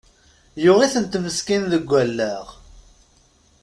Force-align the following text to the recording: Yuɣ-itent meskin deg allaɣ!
Yuɣ-itent 0.63 1.19
meskin 1.23 1.63
deg 1.71 1.87
allaɣ! 2.03 2.45